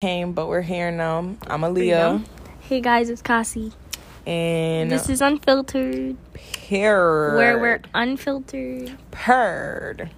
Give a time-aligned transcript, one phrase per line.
[0.00, 1.18] came, but we're here now.
[1.48, 2.24] I'm Aaliyah,
[2.60, 3.72] Hey guys, it's Cassie.
[4.28, 6.16] and This is unfiltered,
[6.68, 7.34] Purd.
[7.36, 8.96] where we're unfiltered.
[9.10, 10.08] Purd.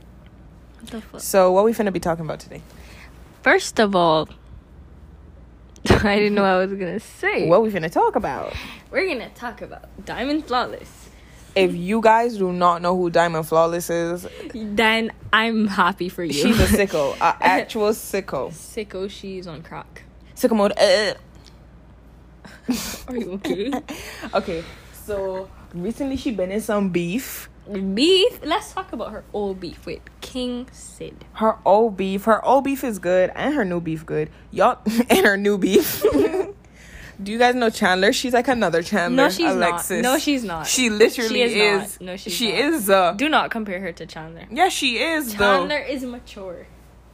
[0.80, 1.21] What the fuck?
[1.22, 2.61] So, what we finna be talking about today?
[3.43, 4.29] First of all,
[5.88, 7.49] I didn't know what I was gonna say.
[7.49, 8.53] What we finna talk about?
[8.90, 10.99] We're gonna talk about Diamond Flawless.
[11.54, 16.33] If you guys do not know who Diamond Flawless is, Then I'm happy for you.
[16.33, 18.51] she's a sicko, a actual sicko.
[18.52, 19.10] sicko.
[19.10, 20.02] She's on crack.
[20.37, 20.73] Sicko mode.
[20.78, 21.15] Uh.
[23.09, 23.73] Are you okay?
[24.34, 24.65] Okay,
[25.05, 27.48] so recently she been in some beef.
[27.95, 28.41] beef.
[28.45, 31.25] Let's talk about her old beef with King Sid.
[31.34, 34.30] Her old beef, her old beef is good, and her new beef good.
[34.53, 34.78] Y'all,
[35.09, 36.03] and her new beef.
[37.23, 38.12] Do you guys know Chandler?
[38.12, 39.24] She's like another Chandler.
[39.24, 40.02] No, she's Alexis.
[40.02, 40.12] not.
[40.12, 40.66] No, she's not.
[40.66, 41.52] She literally She is
[41.84, 42.01] is.
[42.01, 42.06] not.
[42.06, 42.61] No, she's she not.
[42.61, 42.91] is.
[42.91, 44.47] Uh, Do not compare her to Chandler.
[44.51, 45.92] yeah, she is Chandler though.
[45.92, 46.66] is mature.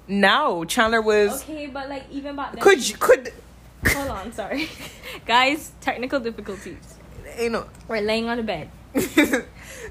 [0.08, 1.42] Now Chandler was.
[1.42, 2.60] Okay, but like even back then.
[2.62, 3.32] Could you, could
[3.88, 4.68] Hold on, sorry.
[5.26, 6.78] Guys, technical difficulties.
[7.40, 7.66] you know?
[7.88, 8.70] We're laying on the bed.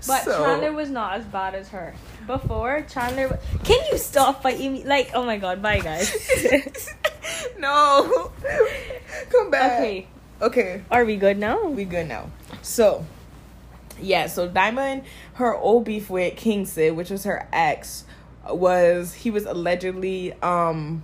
[0.08, 1.94] But so, Chandler was not as bad as her.
[2.28, 3.30] Before, Chandler.
[3.30, 4.84] wa- Can you stop fighting me?
[4.84, 6.12] Like, oh my god, bye guys.
[7.60, 8.32] no,
[9.30, 9.80] come back.
[9.80, 10.08] okay,
[10.42, 11.66] Okay, are we good now?
[11.68, 12.30] we good now.
[12.62, 13.06] So,
[14.02, 14.28] yeah.
[14.28, 15.04] So Diamond,
[15.36, 18.06] her old beef with King Sid, which was her ex,
[18.50, 21.04] was he was allegedly um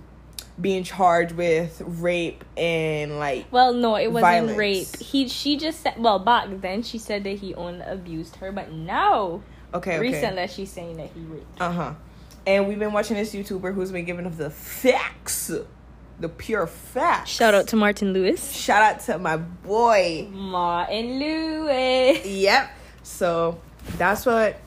[0.60, 4.58] being charged with rape and like Well, no, it wasn't Violence.
[4.58, 4.96] rape.
[4.98, 5.94] He, she just said.
[5.96, 9.40] Well, back then she said that he only abused her, but now,
[9.72, 9.98] okay, okay.
[9.98, 11.60] recently, she's saying that he raped.
[11.60, 11.94] Uh huh.
[12.46, 15.50] And we've been watching this YouTuber who's been giving us the facts,
[16.22, 17.30] the pure facts.
[17.30, 18.52] Shout out to Martin Lewis.
[18.52, 20.28] Shout out to my boy.
[20.32, 22.24] Martin Lewis.
[22.24, 22.70] Yep.
[23.02, 23.60] So
[23.98, 24.58] that's what.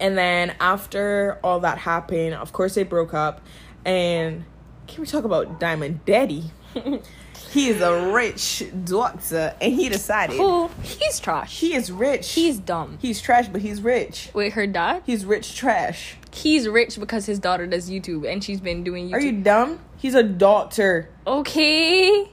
[0.00, 3.40] And then after all that happened, of course they broke up.
[3.84, 4.44] And
[4.86, 6.50] can we talk about Diamond Daddy?
[7.50, 10.68] he is a rich doctor, and he decided Who?
[10.82, 11.60] He's trash.
[11.60, 12.32] he is rich.
[12.32, 12.98] He's dumb.
[13.00, 14.30] he's trash, but he's rich.
[14.34, 15.02] Wait, her dad?
[15.06, 16.16] He's rich trash.
[16.32, 19.14] He's rich because his daughter does YouTube and she's been doing YouTube.
[19.14, 19.78] Are you dumb?
[20.04, 21.08] He's a doctor.
[21.26, 22.28] okay?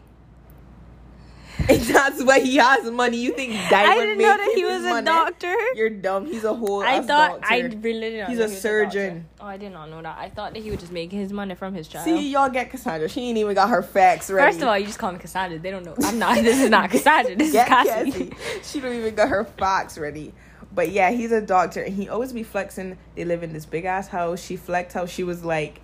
[1.70, 3.18] And that's why he has money.
[3.18, 5.06] You think Diamond I didn't know that he was a money?
[5.06, 5.56] doctor.
[5.76, 6.26] You're dumb.
[6.26, 6.82] He's a whole.
[6.82, 7.78] I thought I doctor.
[7.78, 8.30] really didn't.
[8.30, 9.28] He's know a he surgeon.
[9.38, 9.44] doctor.
[9.46, 10.18] oh, I did not know that.
[10.18, 12.04] I thought that he would just make his money from his child.
[12.06, 13.08] See, y'all get Cassandra.
[13.08, 14.52] She ain't even got her facts ready.
[14.52, 15.60] First of all, you just call me Cassandra.
[15.60, 15.96] They don't know.
[16.04, 16.36] I'm not.
[16.44, 17.36] This is not Cassandra.
[17.36, 18.12] This Get is Cassie.
[18.30, 18.60] Cassie.
[18.64, 20.34] She don't even got her facts ready.
[20.74, 22.98] But yeah, he's a doctor, and he always be flexing.
[23.16, 24.42] They live in this big ass house.
[24.44, 25.81] She flexed how she was like,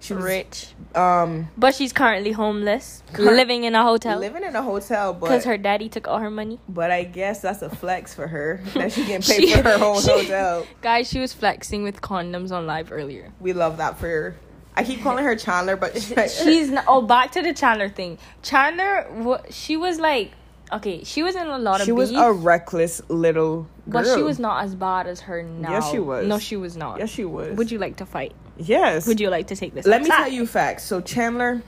[0.00, 4.54] she was Rich, um but she's currently homeless, Cur- living in a hotel living in
[4.54, 5.12] a hotel.
[5.12, 6.58] But because her daddy took all her money.
[6.68, 9.78] but I guess that's a flex for her that she getting paid She- for her
[9.78, 10.66] whole she- hotel.
[10.82, 13.32] Guys, she was flexing with condoms on live earlier.
[13.40, 14.36] We love that for her.
[14.78, 18.18] I keep calling her Chandler, but she, she's not, oh back to the Chandler thing.
[18.42, 20.32] Chandler, wa- she was like
[20.72, 24.02] okay, she was in a lot of she was beef, a reckless little girl.
[24.04, 25.70] but she was not as bad as her now.
[25.72, 26.26] Yes, she was.
[26.26, 26.98] No, she was not.
[26.98, 27.56] Yes, she was.
[27.56, 28.34] Would you like to fight?
[28.58, 29.06] Yes.
[29.06, 29.86] Would you like to take this?
[29.86, 30.84] Let me tell you facts.
[30.84, 31.62] So Chandler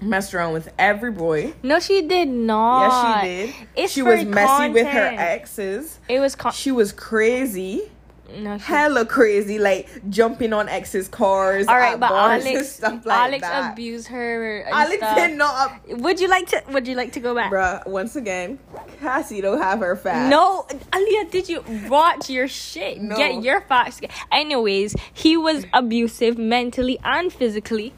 [0.00, 1.54] messed around with every boy.
[1.62, 2.86] No, she did not.
[2.86, 3.68] Yes, she did.
[3.76, 5.98] It's she for was messy with her exes.
[6.08, 7.90] It was con- She was crazy,
[8.36, 8.58] no.
[8.58, 11.66] She- hella crazy, like jumping on exes' cars.
[11.66, 13.72] all right, but Alex, stuff like Alex that.
[13.72, 14.64] abused her.
[14.68, 15.16] Alex stuff.
[15.16, 16.62] did not, Would you like to?
[16.70, 17.50] Would you like to go back?
[17.50, 17.86] bruh.
[17.86, 18.58] Once again,
[19.00, 20.30] Cassie don't have her facts.
[20.30, 23.00] No, Aaliyah, did you watch your shit?
[23.00, 23.16] No.
[23.16, 24.00] Get your facts.
[24.30, 27.92] Anyways, he was abusive mentally and physically.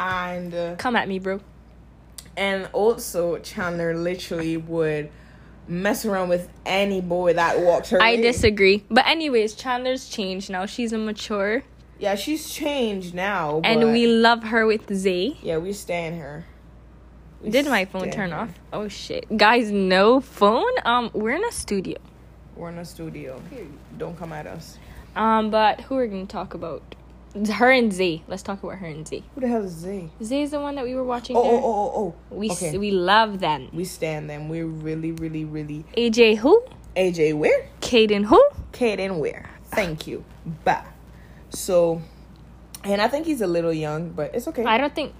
[0.00, 1.40] and uh, Come at me, bro.
[2.36, 5.10] and also Chandler literally would
[5.68, 8.00] mess around with any boy that walked her.
[8.02, 8.22] I way.
[8.22, 8.84] disagree.
[8.90, 10.66] But anyways, Chandler's changed now.
[10.66, 11.62] She's a mature,
[11.98, 15.36] Yeah, she's changed now, and we love her with Zay.
[15.42, 16.44] Yeah, we stand her.
[17.40, 18.38] We Did my phone turn her.
[18.40, 18.50] off?
[18.72, 20.72] Oh shit, guys, no phone.
[20.84, 21.98] Um, we're in a studio.
[22.56, 23.40] We're in a studio.
[23.98, 24.78] Don't come at us.
[25.16, 26.82] Um, but who are we gonna talk about?
[27.34, 28.22] Her and Zay.
[28.28, 29.24] Let's talk about her and Zay.
[29.34, 30.08] Who the hell is Z?
[30.22, 31.36] Z is the one that we were watching.
[31.36, 31.52] Oh, there.
[31.52, 32.36] oh, oh, oh, oh.
[32.36, 32.78] We okay.
[32.78, 33.70] we love them.
[33.72, 34.48] we stand them.
[34.48, 35.84] We're really, really, really.
[35.96, 36.62] AJ who?
[36.96, 37.66] AJ, where?
[37.80, 38.40] Kaden who?
[38.72, 39.50] Kaden, where?
[39.64, 40.24] Thank you.
[40.64, 40.84] Bye.
[41.50, 42.02] So,
[42.84, 44.64] and I think he's a little young, but it's okay.
[44.64, 45.12] I don't think.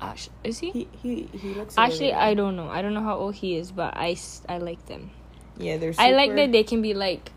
[0.00, 0.70] Ash, is he?
[0.72, 1.78] he, he, he looks.
[1.78, 2.68] Actually, I don't know.
[2.68, 4.16] I don't know how old he is, but I
[4.48, 5.10] I like them.
[5.56, 5.94] Yeah, they're.
[5.98, 7.30] I like that they can be like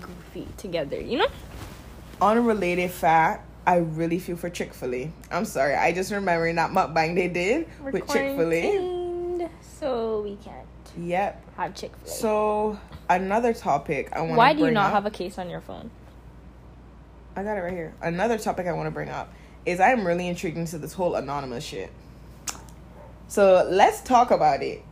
[0.00, 1.00] goofy together.
[1.00, 1.28] You know?
[2.20, 3.48] Unrelated fact.
[3.66, 5.12] I really feel for Chick Fil A.
[5.30, 5.74] I'm sorry.
[5.74, 9.48] I just remembering that mukbang they did with Chick Fil A.
[9.78, 10.66] so we can't
[10.98, 11.42] Yep.
[11.56, 12.16] have Chick Fil A.
[12.16, 12.78] So
[13.08, 14.34] another topic I want.
[14.34, 15.90] Why do you not up, have a case on your phone?
[17.36, 17.94] I got it right here.
[18.02, 19.32] Another topic I want to bring up
[19.64, 21.90] is I'm really intrigued into this whole anonymous shit.
[23.28, 24.82] So let's talk about it.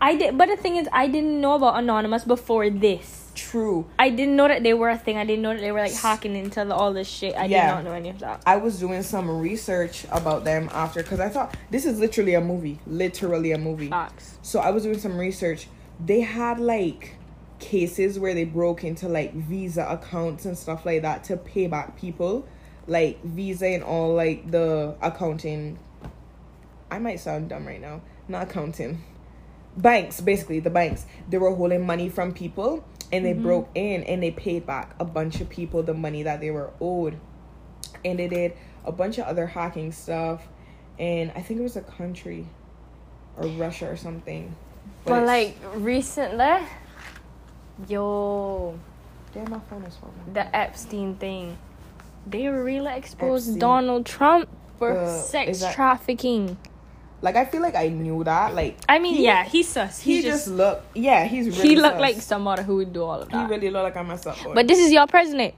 [0.00, 3.30] I did, but the thing is, I didn't know about Anonymous before this.
[3.34, 3.86] True.
[3.98, 5.18] I didn't know that they were a thing.
[5.18, 7.34] I didn't know that they were like hacking into the, all this shit.
[7.36, 7.66] I Yeah.
[7.68, 8.42] did not know any of that.
[8.46, 12.40] I was doing some research about them after because I thought this is literally a
[12.40, 13.88] movie, literally a movie.
[13.88, 14.38] Facts.
[14.42, 15.68] So I was doing some research.
[16.04, 17.16] They had like
[17.58, 21.98] cases where they broke into like Visa accounts and stuff like that to pay back
[21.98, 22.46] people,
[22.86, 25.78] like Visa and all like the accounting.
[26.90, 28.00] I might sound dumb right now.
[28.28, 29.02] Not accounting.
[29.76, 31.06] Banks, basically the banks.
[31.28, 35.04] They were holding money from people and they broke in and they paid back a
[35.04, 37.18] bunch of people the money that they were owed.
[38.04, 40.42] And they did a bunch of other hacking stuff.
[40.98, 42.46] And I think it was a country
[43.36, 44.54] or Russia or something.
[45.04, 46.66] But, it's- like recently,
[47.88, 48.78] yo,
[49.34, 50.14] damn, my phone is falling.
[50.32, 51.58] the Epstein thing,
[52.26, 53.58] they really exposed Epstein.
[53.60, 54.48] Donald Trump
[54.78, 56.56] for Uh, sex that- trafficking.
[57.22, 58.54] Like I feel like I knew that.
[58.54, 60.00] Like I mean, he- yeah, he's sus.
[60.00, 60.96] he, He, just, just, looked.
[60.96, 61.68] Yeah, he's really.
[61.70, 62.00] he looked sus.
[62.00, 63.48] like somebody who would do all of that.
[63.48, 64.42] He really looked like I messed up.
[64.42, 64.54] Boy.
[64.54, 65.54] but this is your president.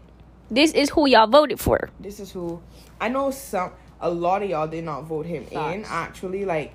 [0.51, 1.91] This is who y'all voted for.
[2.01, 2.61] this is who
[3.01, 3.31] I know.
[3.31, 5.85] Some a lot of y'all did not vote him in.
[5.87, 6.73] Actually, like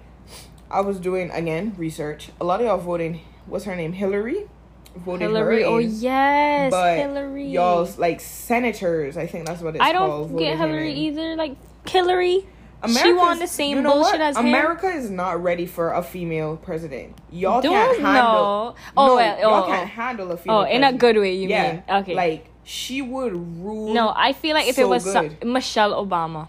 [0.70, 2.30] I was doing again research.
[2.42, 3.22] A lot of y'all voting.
[3.46, 3.94] What's her name?
[3.94, 4.48] Hillary.
[4.96, 5.64] Voted Hillary.
[5.64, 5.90] Oh in.
[5.92, 7.48] yes, but Hillary.
[7.48, 9.18] y'all's like senators.
[9.18, 11.36] I think that's what it's I don't get voted him Hillary either.
[11.36, 11.56] Like
[11.88, 12.46] Hillary.
[12.88, 14.22] She America's- won the same you know bullshit what?
[14.22, 14.48] as him.
[14.48, 17.18] America is not ready for a female president.
[17.32, 18.34] Y'all Don't can't handle.
[18.34, 18.76] know.
[18.98, 19.86] Oh, no, well, y'all oh, can't oh.
[19.86, 20.58] handle a female.
[20.60, 21.84] Oh, in a good way, you yeah, mean?
[21.90, 22.16] Okay.
[22.16, 23.94] Like she would rule.
[23.94, 25.30] no, I feel like if it was so-.
[25.44, 26.48] Michelle Obama,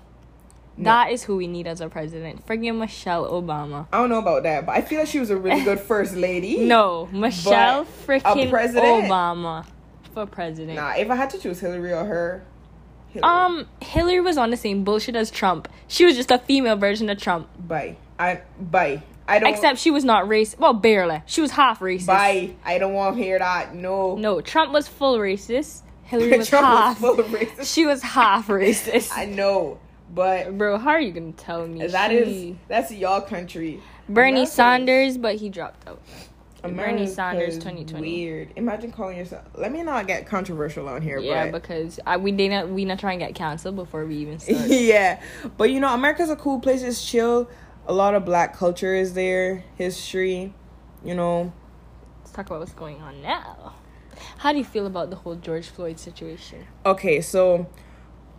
[0.77, 0.85] No.
[0.85, 2.47] that is who we need as a president.
[2.47, 3.87] Friggin' Michelle Obama.
[3.93, 6.15] I don't know about that, but I feel like she was a really good first
[6.17, 6.65] lady.
[6.67, 8.51] No, Michelle freaking?
[8.51, 9.67] Obama
[10.13, 10.77] for president.
[10.77, 12.45] Nah, if I had to choose Hillary or her,
[13.15, 13.23] Hillary.
[13.23, 15.69] Um, Hillary was on the same bullshit as Trump.
[15.89, 17.49] She was just a female version of Trump.
[17.59, 17.97] bye.
[18.19, 19.03] I bye.
[19.27, 19.49] I don't.
[19.49, 20.59] Except she was not racist.
[20.59, 21.23] Well, barely.
[21.27, 22.07] She was half racist.
[22.07, 22.51] bye.
[22.65, 23.75] I don't want to hear that.
[23.75, 24.17] No.
[24.17, 25.81] No, Trump was full racist.
[26.05, 27.01] Hillary was Trump half.
[27.01, 27.73] was full racist.
[27.75, 29.11] She was half racist.
[29.17, 29.79] I know,
[30.15, 31.87] but Bro, how are you gonna tell me?
[31.87, 33.81] that she- is that's y'all country.
[34.09, 36.03] Bernie Sanders, but he dropped out.
[36.73, 38.01] Bernie Sanders 2020.
[38.01, 38.53] Weird.
[38.57, 39.45] Imagine calling yourself.
[39.55, 42.99] Let me not get controversial on here, Yeah, but because I, we didn't we not
[42.99, 44.69] try and get canceled before we even start.
[44.69, 45.21] yeah,
[45.57, 46.83] but you know, America's a cool place.
[46.83, 47.49] It's chill.
[47.87, 49.63] A lot of black culture is there.
[49.77, 50.55] History,
[51.05, 51.53] you know.
[52.21, 53.75] Let's talk about what's going on now.
[54.39, 56.67] How do you feel about the whole George Floyd situation?
[56.87, 57.67] Okay, so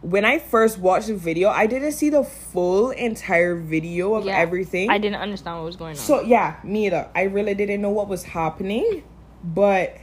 [0.06, 4.38] when I first watched the video, I didn't see the full entire video of Yeah,
[4.38, 4.92] everything.
[4.92, 5.96] I didn't understand what was going on.
[5.96, 7.10] So yeah, me either.
[7.16, 9.04] I really didn't know what was happening,
[9.44, 9.98] but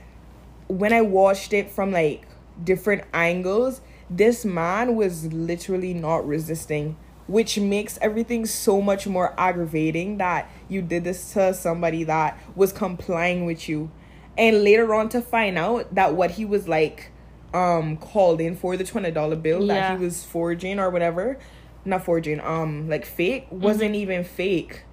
[0.67, 2.27] when I watched it from like
[2.65, 6.97] different angles, this man was literally not resisting,
[7.29, 12.73] which makes everything so much more aggravating that you did this to somebody that was
[12.73, 13.89] complying with you.
[14.37, 17.12] And later on to find out that what he was like
[17.55, 21.39] um called in for the $20 bill that he was forging or whatever,
[21.85, 24.85] not forging, um like fake wasn't even fake.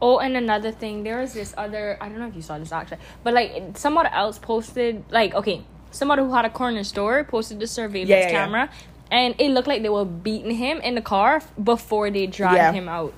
[0.00, 1.96] Oh, and another thing, there was this other.
[2.00, 5.62] I don't know if you saw this actually, but like someone else posted, like okay,
[5.90, 8.30] somebody who had a corner store posted the surveillance Yeah, yeah, yeah.
[8.44, 8.70] camera,
[9.10, 12.72] and it looked like they were beating him in the car before they dragged Yeah.
[12.72, 13.12] him out.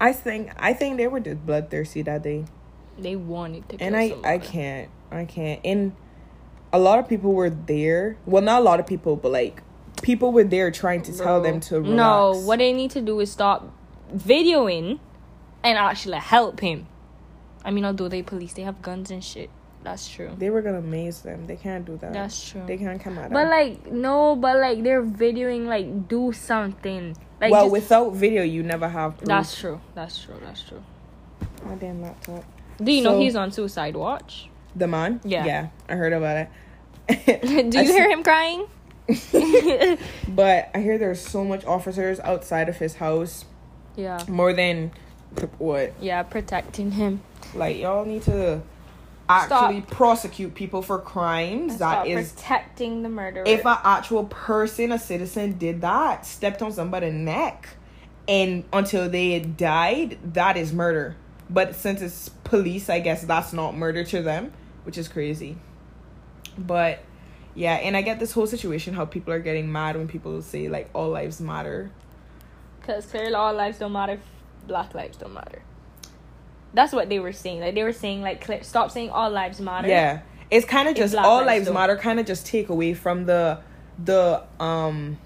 [0.00, 2.44] I think I think they were just bloodthirsty that day,
[2.98, 3.76] They wanted to.
[3.82, 5.60] And I I can't I can't.
[5.64, 5.92] And
[6.72, 8.16] a lot of people were there.
[8.26, 9.62] Well, not a lot of people, but like
[10.02, 11.96] people were there trying to tell them to relax.
[11.96, 13.72] No, what they need to do is stop
[14.14, 14.98] videoing
[15.62, 16.86] and actually help him.
[17.64, 19.50] I mean, although they police, they have guns and shit.
[19.82, 20.30] That's true.
[20.36, 21.46] they were gonna maze them.
[21.46, 22.12] They can't do that.
[22.12, 22.62] That's true.
[22.66, 23.50] They can't come at But them.
[23.50, 27.16] like no, but like they're videoing like do something.
[27.40, 29.26] Like well, just- without video, you never have proof.
[29.28, 29.80] that's true.
[29.94, 30.34] That's true.
[30.44, 30.82] That's true.
[31.64, 32.44] my damn laptop.
[32.82, 34.49] Do you know he's on suicide watch?
[34.76, 35.20] The man.
[35.24, 35.44] Yeah.
[35.44, 36.48] Yeah, I heard about
[37.08, 37.42] it.
[37.70, 38.66] Do you see- hear him crying?
[40.28, 43.44] But I hear there's so much officers outside of his house,
[43.96, 44.22] yeah.
[44.28, 44.92] more than
[45.58, 47.20] what Yeah, protecting him.
[47.54, 48.62] Like y'all need to
[49.28, 53.44] actually prosecute people for crimes Stop that is protecting the murderer.
[53.46, 57.68] if an actual person, a citizen did that, stepped on somebody's neck
[58.28, 61.16] and until they died, that is murder.
[61.48, 64.52] But since it's police, I guess that's not murder to them,
[64.84, 65.56] which is crazy.
[66.58, 67.00] But
[67.54, 70.68] yeah, and I get this whole situation how people are getting mad when people say
[70.68, 71.90] like all lives matter.
[72.80, 74.20] Because clearly all lives don't matter, if
[74.66, 75.62] black lives don't matter.
[76.72, 77.60] That's what they were saying.
[77.60, 79.88] Like they were saying, like stop saying all lives matter.
[79.88, 80.20] Yeah.
[80.50, 83.60] It's kind of just all lives lives matter kind of just take away from the
[84.02, 85.18] the um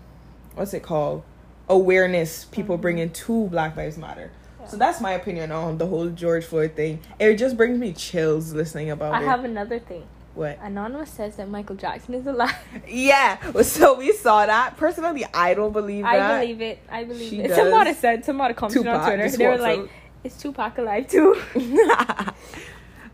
[0.54, 1.23] what's it called?
[1.68, 4.30] awareness people bring into Black Lives Matter.
[4.68, 7.00] So that's my opinion on the whole George Floyd thing.
[7.18, 9.23] It just brings me chills listening about I it.
[9.23, 10.06] I have another thing.
[10.35, 10.59] what?
[10.62, 12.56] Anonymous says that Michael Jackson is alive.
[12.88, 13.38] Yeah.
[13.62, 14.76] So we saw that.
[14.76, 16.21] Personally, I don't believe that.
[16.21, 16.78] I believe it.
[16.90, 17.49] I believe She it.
[17.49, 17.56] does.
[17.56, 19.28] Somebody said, somebody commented on Twitter.
[19.37, 19.88] They were like, out.
[20.25, 21.40] is Tupac alive too?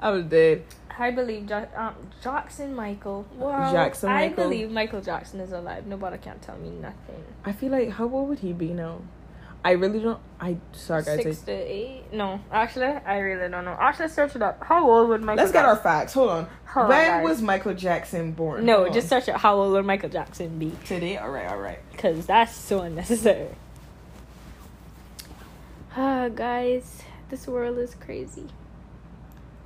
[0.01, 0.65] I was dead.
[0.99, 3.27] I believe jo- um, Jackson Michael.
[3.35, 3.73] Wow.
[3.73, 5.87] Jackson I believe Michael Jackson is alive.
[5.87, 7.25] Nobody can tell me nothing.
[7.45, 9.01] I feel like how old would he be now?
[9.63, 10.19] I really don't.
[10.41, 11.23] I sorry guys.
[11.23, 12.05] Six I- to eight?
[12.13, 13.77] No, actually, I really don't know.
[13.79, 14.65] Actually, search it up.
[14.65, 15.43] How old would Michael?
[15.43, 16.15] Let's get our facts.
[16.15, 16.49] Hold on.
[16.67, 17.25] Hold when guys.
[17.25, 18.65] was Michael Jackson born?
[18.65, 18.95] No, Hold on.
[18.95, 19.37] just search it.
[19.37, 20.73] How old would Michael Jackson be?
[20.87, 21.19] today.
[21.19, 21.47] All right.
[21.47, 21.79] All right.
[21.93, 23.49] Because that's so unnecessary.
[25.95, 28.47] Ah, guys, this world is crazy.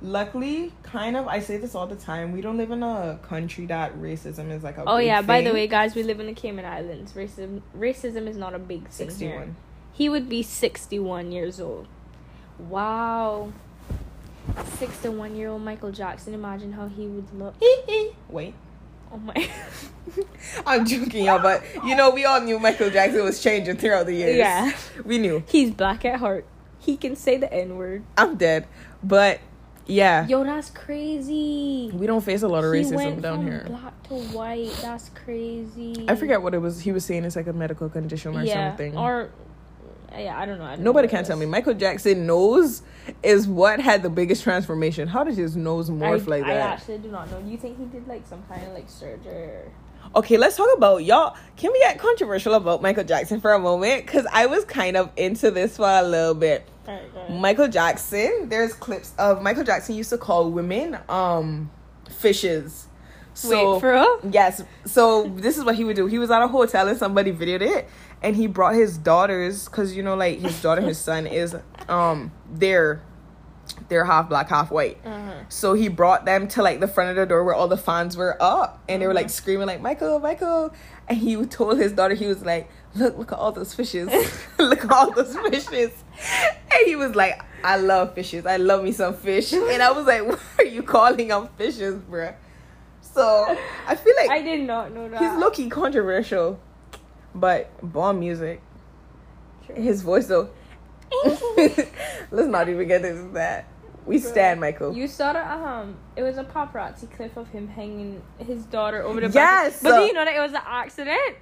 [0.01, 1.27] Luckily, kind of.
[1.27, 2.33] I say this all the time.
[2.33, 4.83] We don't live in a country that racism is like a.
[4.85, 7.13] Oh big yeah, by the way, guys, we live in the Cayman Islands.
[7.13, 9.55] Racism, racism is not a big thing here.
[9.95, 11.87] He would be sixty-one years old.
[12.59, 13.53] Wow.
[14.77, 16.33] Sixty-one year old Michael Jackson.
[16.33, 17.55] Imagine how he would look.
[18.29, 18.53] Wait.
[19.11, 19.49] Oh my.
[20.65, 24.13] I'm joking, y'all, but you know, we all knew Michael Jackson was changing throughout the
[24.13, 24.37] years.
[24.37, 24.73] Yeah.
[25.05, 25.43] We knew.
[25.47, 26.45] He's black at heart.
[26.79, 28.03] He can say the N word.
[28.17, 28.67] I'm dead.
[29.01, 29.39] But
[29.87, 31.91] yeah, Yo, that's crazy.
[31.93, 33.63] we don't face a lot of he racism went down from here.
[33.67, 34.75] black to white.
[34.81, 36.05] That's crazy.
[36.07, 36.81] I forget what it was.
[36.81, 38.97] He was saying it's like a medical condition or yeah, something.
[38.97, 39.29] Or
[40.17, 40.65] yeah, I don't know.
[40.65, 41.45] I don't Nobody what can tell me.
[41.45, 42.81] Michael Jackson nose
[43.23, 45.07] is what had the biggest transformation.
[45.07, 46.69] How did his nose I, morph like I that?
[46.69, 47.41] I actually do not know.
[47.41, 49.71] Do you think he did like some kind of like surgery?
[50.15, 51.35] Okay, let's talk about y'all.
[51.57, 54.05] Can we get controversial about Michael Jackson for a moment?
[54.05, 56.67] Because I was kind of into this for a little bit.
[57.29, 61.71] Michael Jackson, there's clips of Michael Jackson used to call women um
[62.09, 62.87] fishes.
[63.33, 64.19] So Wait, for real?
[64.31, 64.63] Yes.
[64.85, 66.05] So this is what he would do.
[66.05, 67.89] He was at a hotel and somebody videoed it,
[68.25, 71.55] and he brought his daughters because you know, like his daughter, and his son is
[71.87, 73.03] um they're
[73.87, 74.97] they're half black, half white.
[75.05, 75.43] Uh-huh.
[75.49, 78.17] So he brought them to like the front of the door where all the fans
[78.17, 80.73] were up, and they were like screaming like Michael, Michael,
[81.07, 84.09] and he told his daughter he was like, look, look at all those fishes,
[84.57, 88.91] look at all those fishes, and he was like, I love fishes, I love me
[88.91, 92.33] some fish, and I was like, why are you calling them fishes, bruh?
[93.01, 93.55] So
[93.87, 95.21] I feel like I did not know that.
[95.21, 96.59] he's low key controversial,
[97.35, 98.61] but bomb music.
[99.65, 99.75] True.
[99.75, 100.49] His voice though.
[102.31, 103.67] Let's not even get into that.
[104.05, 104.93] We stand Michael.
[104.95, 109.19] You saw the um, it was a paparazzi clip of him hanging his daughter over
[109.19, 109.29] the.
[109.29, 109.81] Yes!
[109.81, 109.91] balcony.
[109.91, 111.35] but do you know that it was an accident?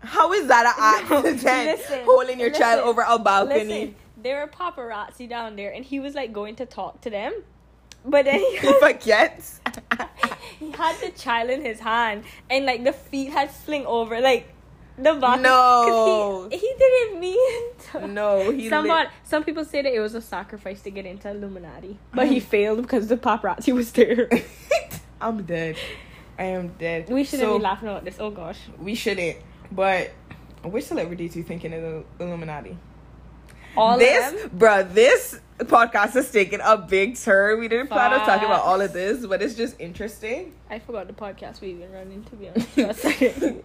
[0.00, 1.78] How is that an No, accident?
[1.78, 3.64] listen, Holding your child over a balcony.
[3.64, 7.32] Listen, there were paparazzi down there, and he was like going to talk to them,
[8.04, 9.60] but then he He forgets.
[10.60, 14.53] he had the child in his hand, and like the feet had sling over, like
[14.96, 15.42] the balcony.
[15.42, 16.48] No.
[16.50, 18.06] he, he didn't mean to.
[18.06, 21.98] no, he Somebody, some people say that it was a sacrifice to get into Illuminati,
[22.12, 24.28] but he failed because the paparazzi was there.
[25.20, 25.76] I'm dead.
[26.38, 27.08] I am dead.
[27.08, 28.16] We shouldn't So, be laughing about this.
[28.18, 28.58] Oh gosh.
[28.78, 29.38] We shouldn't.
[29.70, 30.10] But
[30.62, 32.76] which celebrity do you think in the Illuminati?
[33.76, 37.60] All this, bruh, this podcast is taking a big turn.
[37.60, 40.54] We didn't plan on talking about all of this, but it's just interesting.
[40.70, 42.36] I forgot the podcast we even run into.
[42.36, 42.68] be honest.
[42.70, 43.62] for a second.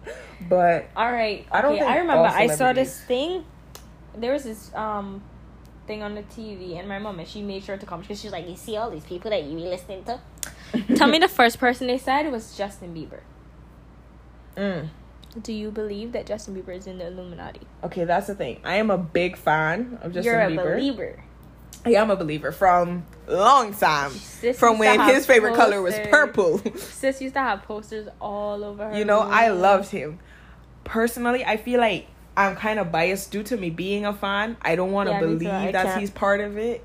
[0.48, 1.46] But All right.
[1.50, 3.44] I don't okay, I remember I saw this thing.
[4.16, 5.22] There was this um
[5.86, 8.32] thing on the TV, and my mom and she made sure to come because she's
[8.32, 10.20] like, "You see all these people that you be listening to."
[10.96, 13.20] Tell me the first person they said was Justin Bieber.
[14.56, 14.88] mm,
[15.42, 17.60] Do you believe that Justin Bieber is in the Illuminati?
[17.84, 18.60] okay, that's the thing.
[18.64, 20.54] I am a big fan of Justin Bieber.
[20.54, 20.74] You're a Bieber.
[20.76, 21.24] believer.
[21.86, 24.10] Yeah, I'm a believer from long time.
[24.10, 26.58] Sis From when his favorite color was purple.
[26.76, 28.98] Sis used to have posters all over her.
[28.98, 30.18] you know, I loved him.
[30.84, 32.06] Personally, I feel like
[32.36, 34.56] I'm kind of biased due to me being a fan.
[34.60, 36.84] I don't want to Yeah, believe that he's part of it.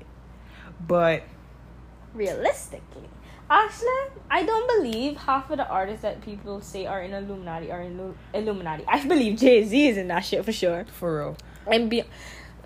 [0.86, 1.24] But
[2.14, 3.08] realistically.
[3.48, 7.82] Actually, I don't believe half of the artists that people say are in Illuminati are
[7.82, 8.84] in Lu- Illuminati.
[8.88, 10.84] I believe Jay Z is in that shit for sure.
[10.92, 11.36] for real.
[11.72, 12.02] And be,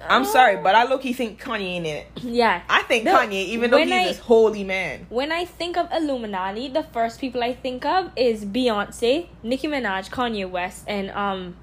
[0.08, 2.06] I'm sorry, but I low key think Kanye in it.
[2.16, 2.62] yeah.
[2.68, 5.06] I think No, Kanye, even though he's I- this holy man.
[5.10, 10.08] When I think of Illuminati, the first people I think of is Beyonce, Nicki Minaj,
[10.08, 11.56] Kanye West, and um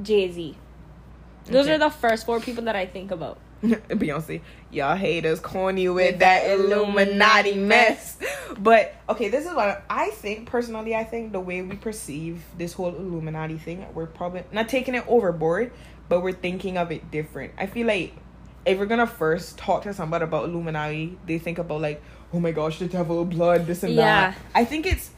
[0.00, 0.56] Jay Z.
[1.46, 1.74] Those Okay.
[1.74, 3.38] are the first four people that I think about.
[3.62, 4.40] Beyonce,
[4.72, 8.16] y'all haters corny with that Illuminati mess.
[8.58, 10.94] But okay, this is what I think personally.
[10.96, 15.04] I think the way we perceive this whole Illuminati thing, we're probably not taking it
[15.06, 15.72] overboard,
[16.08, 17.52] but we're thinking of it different.
[17.56, 18.14] I feel like
[18.66, 22.02] if we're gonna first talk to somebody about Illuminati, they think about like,
[22.32, 24.30] oh my gosh, the devil, blood, this and Yeah.
[24.32, 24.38] that.
[24.54, 25.10] I think it's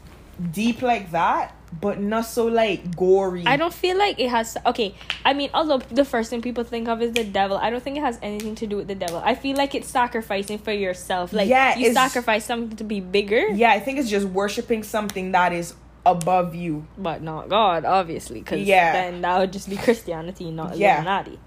[0.52, 3.44] deep like that, but not so like gory.
[3.46, 4.56] I don't feel like it has.
[4.66, 7.82] Okay, I mean, although the first thing people think of is the devil, I don't
[7.82, 9.20] think it has anything to do with the devil.
[9.24, 11.32] I feel like it's sacrificing for yourself.
[11.32, 15.32] Like, Yeah, you sacrifice something to be bigger, Yeah, I think it's just worshiping something
[15.32, 15.74] that is
[16.06, 16.86] above you.
[16.98, 18.92] but not God, obviously, because Yeah.
[18.92, 20.96] then that would just be Christianity, not Yeah.
[20.96, 21.38] Illuminati.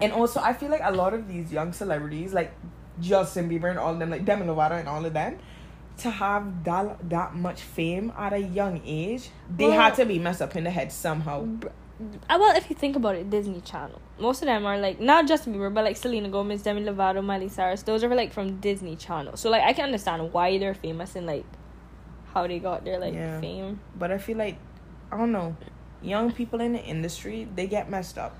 [0.00, 2.52] And also, I feel like a lot of these young celebrities, like
[3.00, 5.38] Justin Bieber and all of them, like Demi Lovato and all of them,
[6.00, 10.18] to have that that much fame at a young age, they Well- had to be
[10.18, 11.46] messed up in the head somehow.
[12.30, 14.00] Uh, well, if you think about it, Disney Channel.
[14.18, 17.48] Most of them are like not Justin Bieber, but like Selena Gomez, Demi Lovato, Miley
[17.48, 17.82] Cyrus.
[17.82, 19.36] Those are like from Disney Channel.
[19.36, 21.44] So like I can understand why they're famous and like
[22.32, 23.38] how they got their like Yeah.
[23.40, 23.80] fame.
[23.98, 24.56] But I feel like,
[25.12, 25.56] I don't know,
[26.00, 28.34] young people in the industry, they get messed up.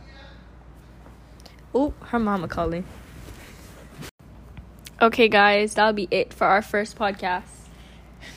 [1.74, 2.84] Oh, her mama calling.
[5.02, 7.45] Okay, guys, that'll be it for our first podcast.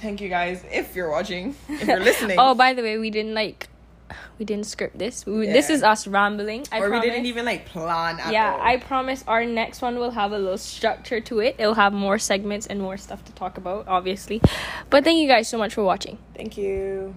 [0.01, 2.37] Thank you guys, if you're watching, if you're listening.
[2.39, 3.67] oh, by the way, we didn't like,
[4.39, 5.25] we didn't script this.
[5.25, 6.65] We, This is us rambling.
[6.71, 8.61] I or we didn't even like plan at yeah, all.
[8.61, 11.55] I promise our next one will have a little structure to it.
[11.57, 14.41] It'll have more segments and more stuff to talk about, obviously.
[14.89, 16.17] But thank you guys so much for watching.
[16.33, 17.13] Thank you.